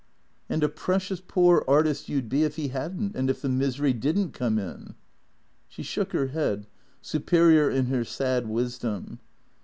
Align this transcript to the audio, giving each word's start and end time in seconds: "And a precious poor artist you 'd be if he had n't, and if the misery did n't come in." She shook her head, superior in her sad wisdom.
"And 0.49 0.63
a 0.63 0.67
precious 0.67 1.21
poor 1.21 1.63
artist 1.67 2.09
you 2.09 2.23
'd 2.23 2.27
be 2.29 2.43
if 2.43 2.55
he 2.55 2.69
had 2.69 2.99
n't, 2.99 3.15
and 3.15 3.29
if 3.29 3.39
the 3.39 3.49
misery 3.49 3.93
did 3.93 4.17
n't 4.17 4.33
come 4.33 4.57
in." 4.57 4.95
She 5.67 5.83
shook 5.83 6.11
her 6.13 6.29
head, 6.29 6.65
superior 7.03 7.69
in 7.69 7.85
her 7.85 8.03
sad 8.03 8.47
wisdom. 8.49 9.19